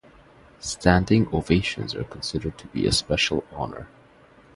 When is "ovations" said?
1.31-1.93